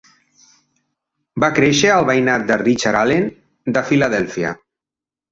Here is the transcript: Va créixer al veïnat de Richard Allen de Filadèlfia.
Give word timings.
Va 1.43 1.49
créixer 1.59 1.91
al 1.95 2.07
veïnat 2.09 2.45
de 2.51 2.57
Richard 2.61 2.99
Allen 3.01 3.27
de 3.75 3.83
Filadèlfia. 3.91 4.55